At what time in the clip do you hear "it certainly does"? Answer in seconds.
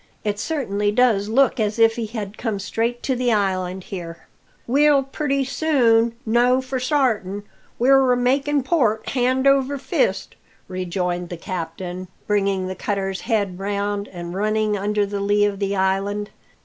0.23-1.29